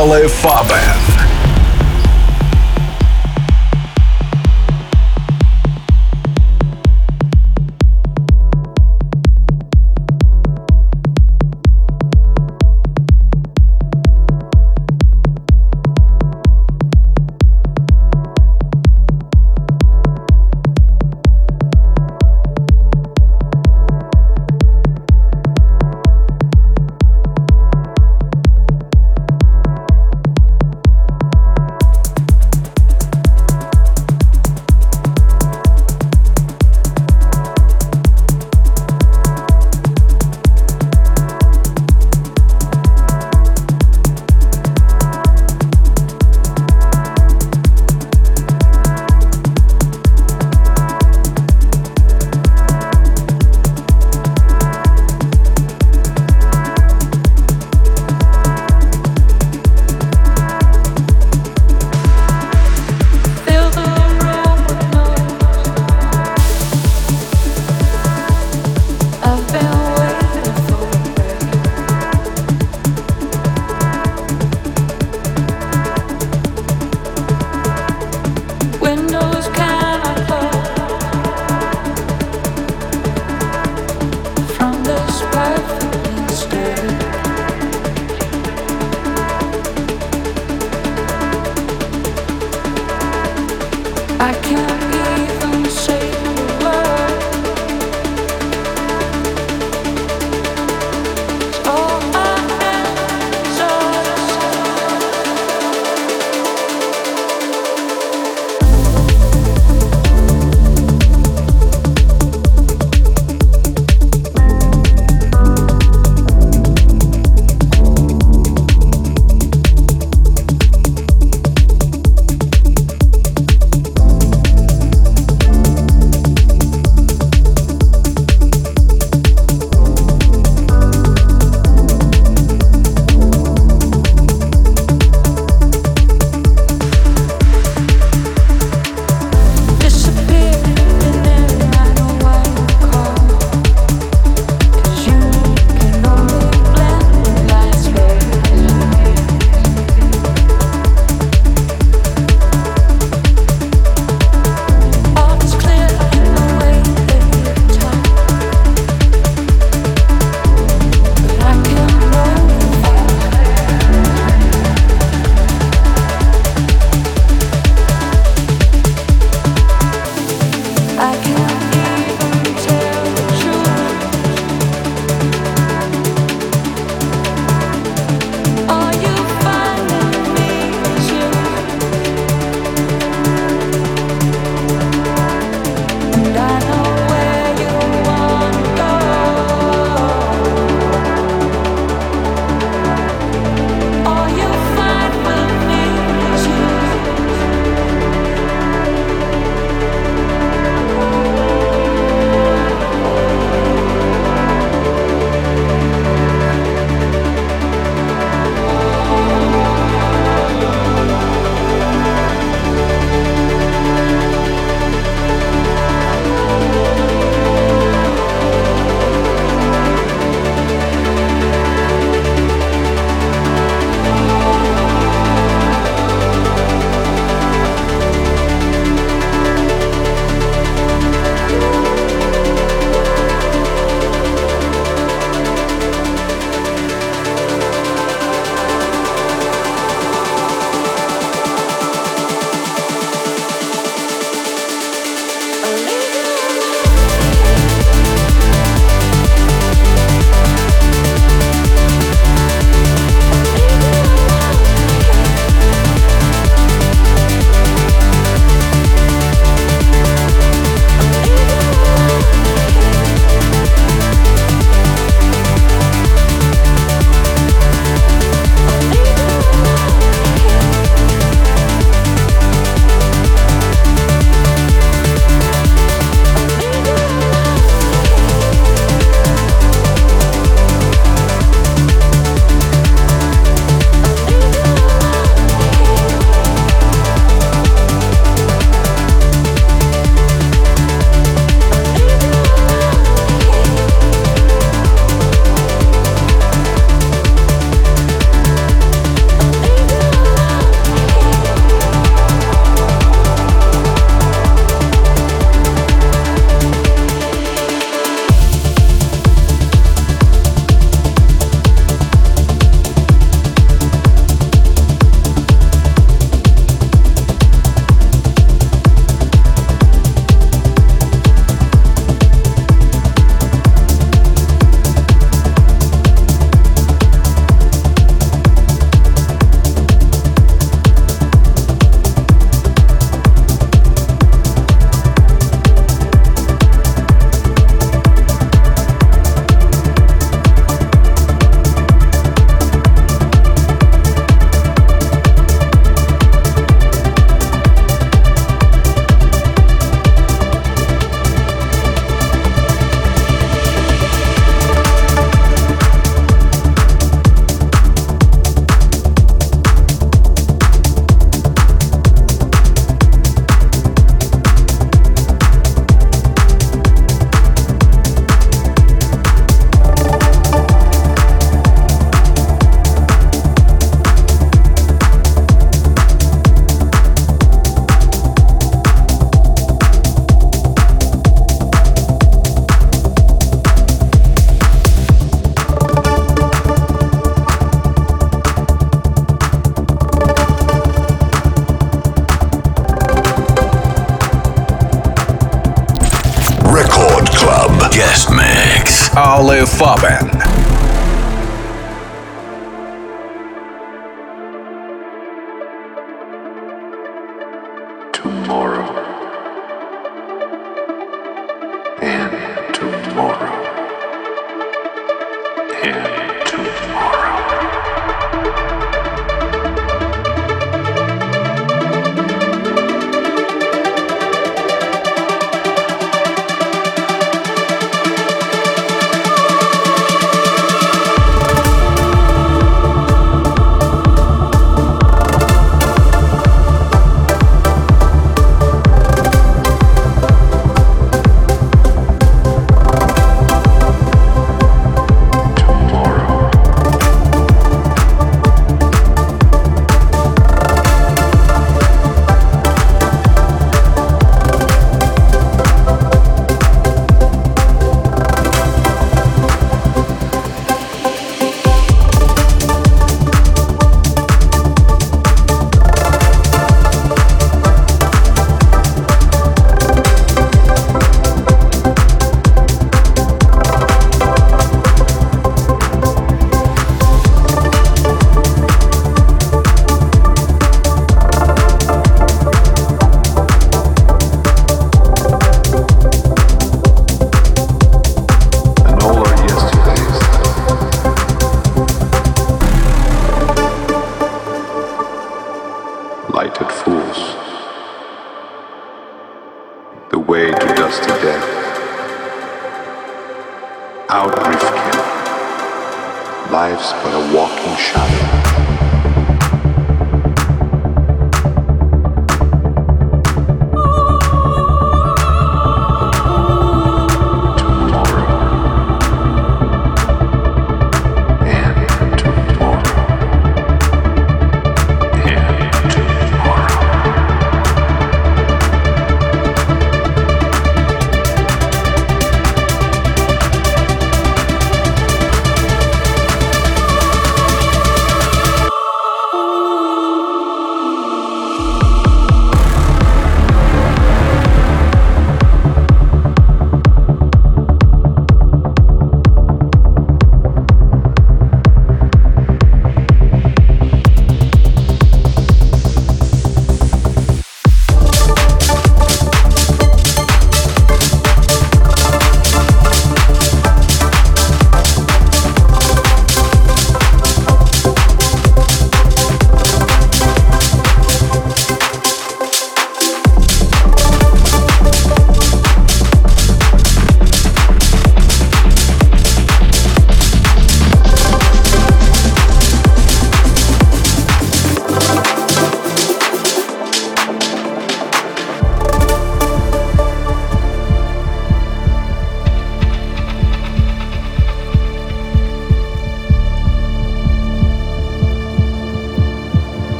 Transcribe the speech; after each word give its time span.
Alle 0.00 0.26
Farben. 0.30 1.29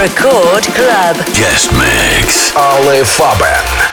Record 0.00 0.64
Club. 0.72 1.16
Guest 1.34 1.70
Mix. 1.72 2.54
Alle 2.56 3.04
Farben. 3.04 3.89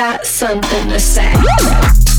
Got 0.00 0.24
something 0.24 0.88
to 0.88 0.98
say. 0.98 2.09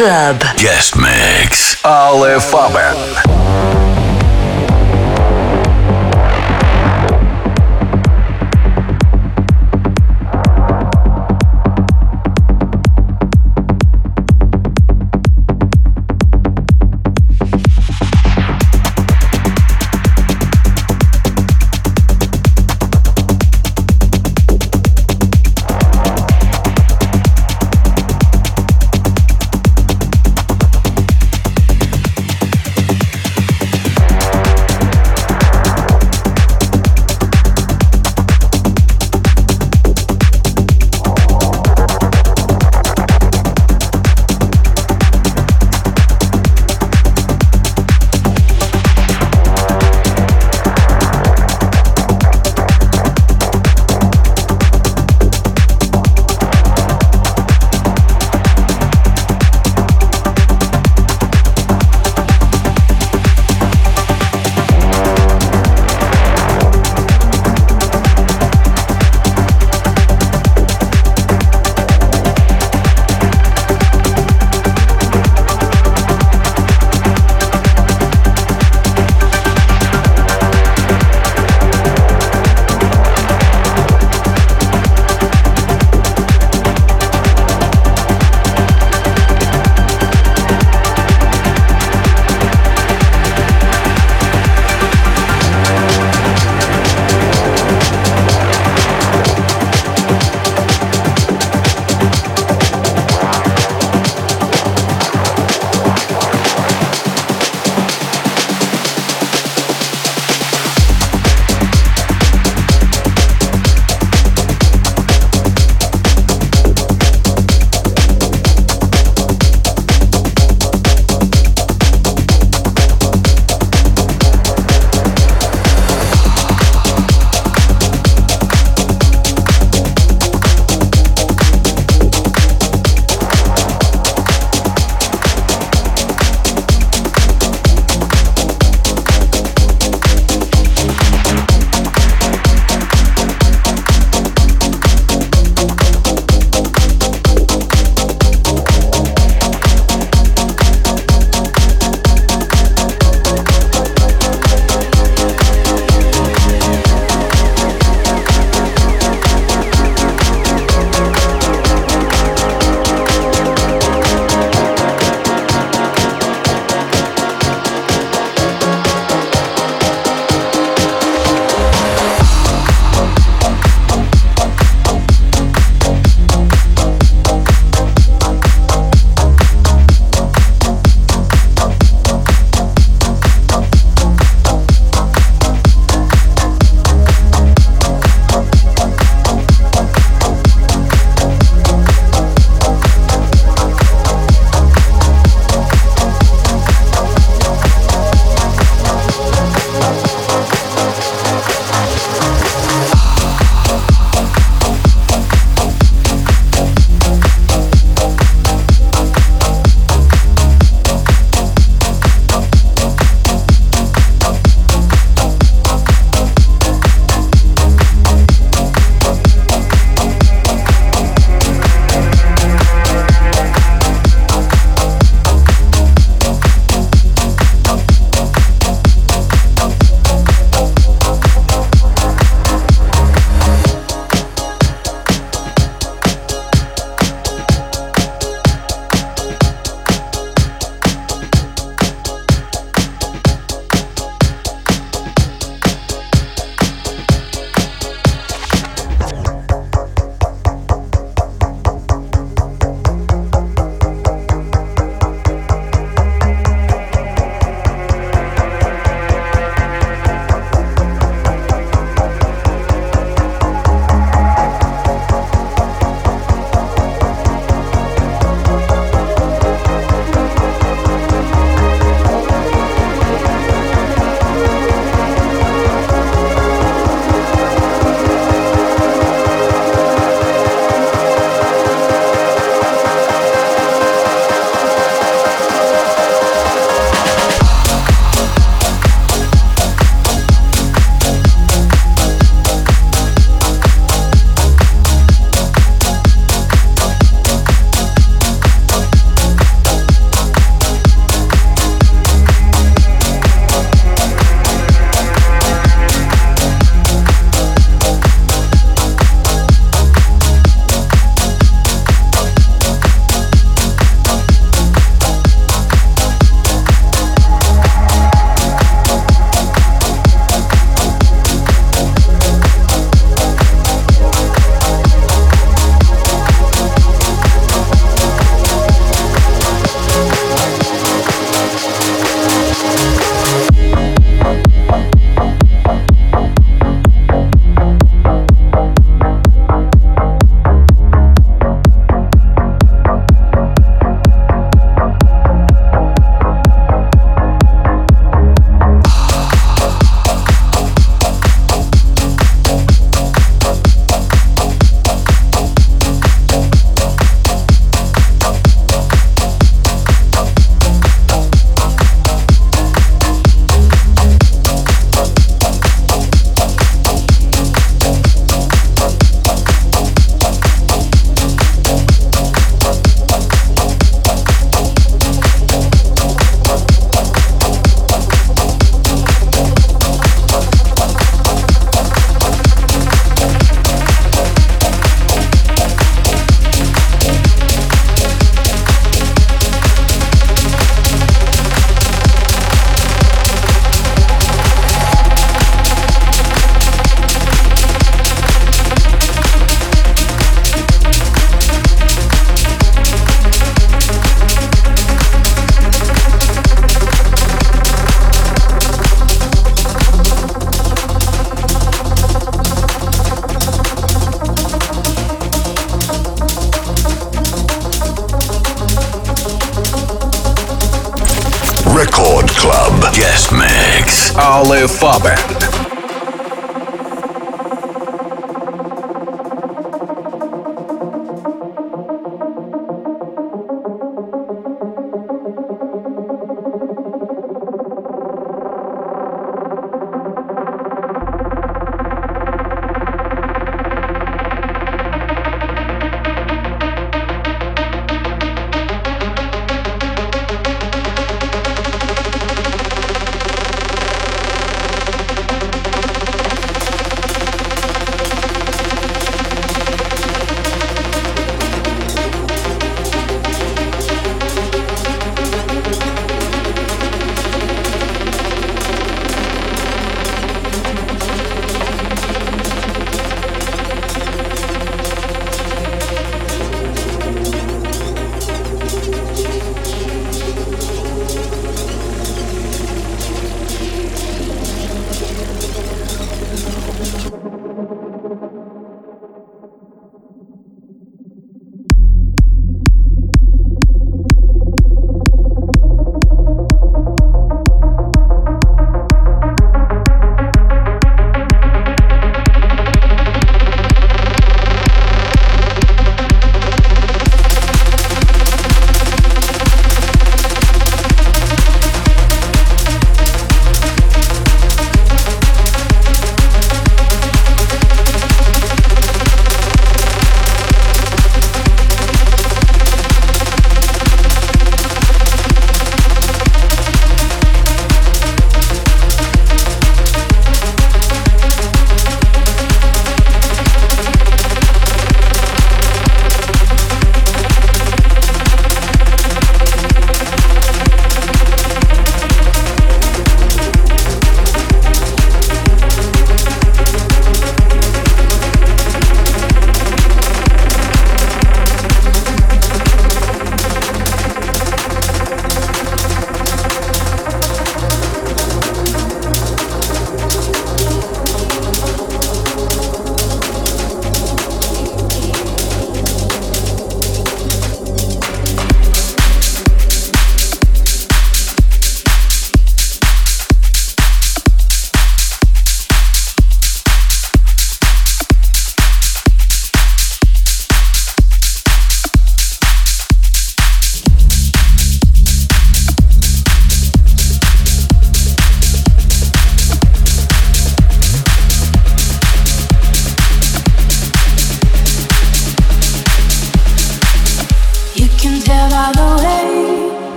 Club. 0.00 0.42
Guest 0.56 0.96
Mix. 0.96 1.76
Alle 1.82 2.40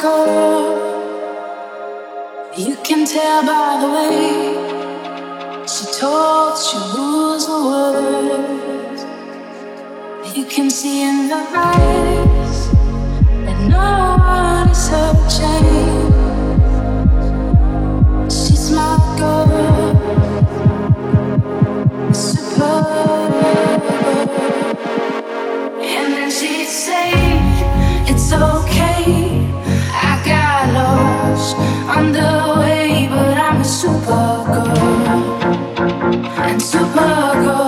go. 0.00 0.16
You 2.56 2.76
can 2.82 3.04
tell 3.06 3.42
by 3.42 3.78
the 3.82 3.88
way 3.96 5.66
she 5.66 5.86
talks, 6.00 6.68
she 6.68 6.78
rules 6.96 7.46
the 7.46 7.60
world. 7.68 8.98
You 10.36 10.44
can 10.44 10.70
see 10.70 11.02
in 11.02 11.28
the 11.28 11.42
eyes 11.52 12.70
that 13.44 13.58
no 13.68 14.16
one 14.18 14.68
is 14.70 14.88
her. 14.88 15.18
She's 18.30 18.70
my 18.70 19.16
girl. 19.18 19.47
It's. 36.70 37.67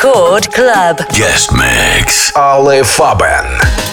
Record 0.00 0.52
Club. 0.52 1.04
Guest 1.12 1.50
Mix. 1.50 2.30
Alle 2.34 2.84
Farben. 2.84 3.87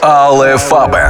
але 0.00 0.56
фабе. 0.56 1.09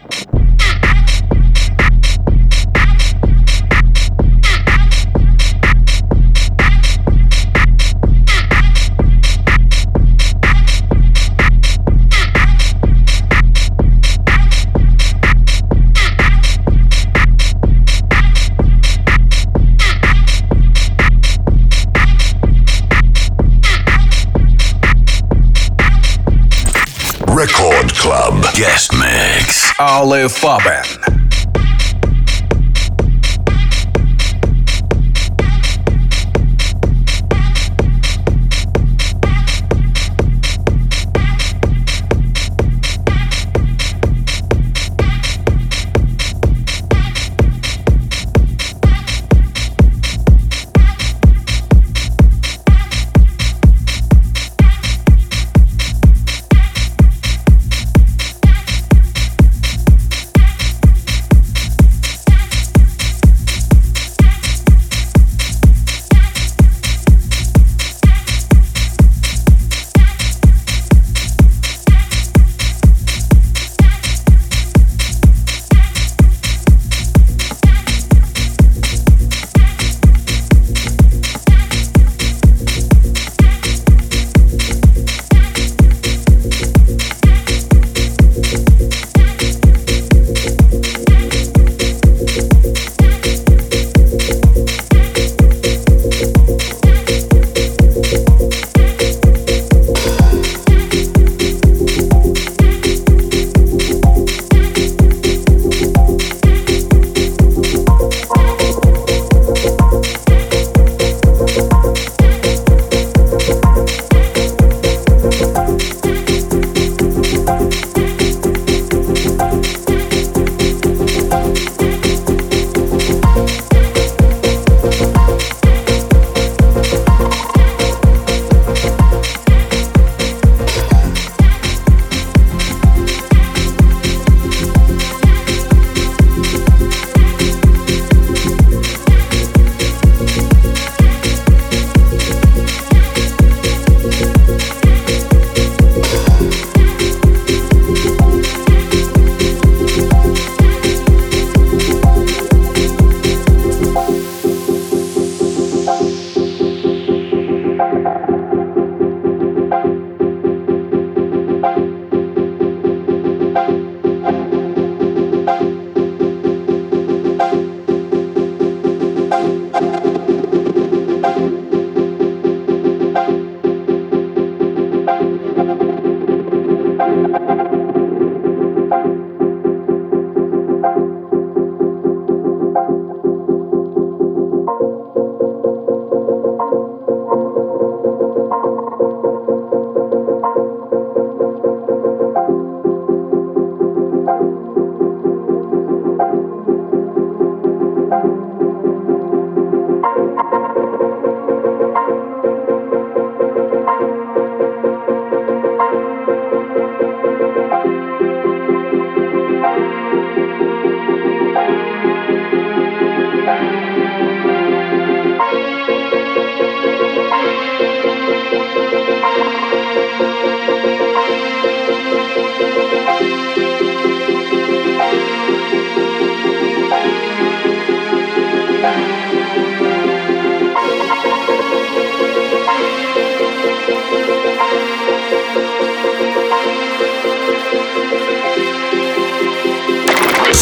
Farben. 30.29 31.00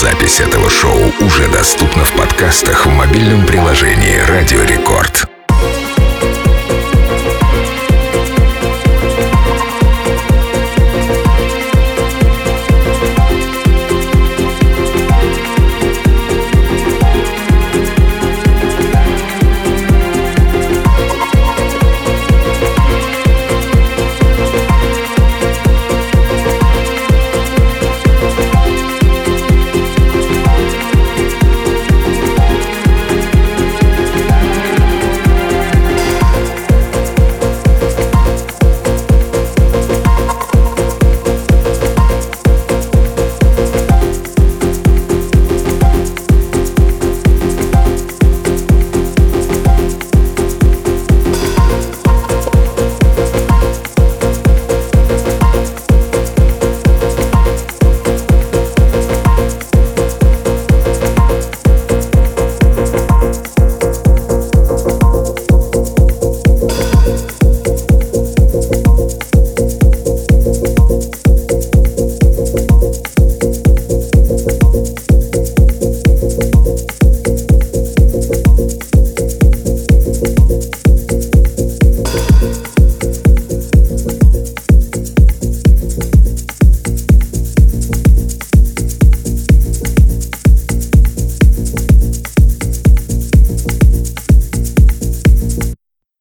Запись 0.02 0.40
этого 0.40 0.70
шоу 0.70 1.12
уже 1.20 1.50
доступна 1.50 2.06
в 2.06 2.14
подкастах 2.14 2.86
в 2.86 2.90
мобильном 2.90 3.46
приложении 3.46 4.18
«Радио 4.30 4.64
Рекорд». 4.64 5.29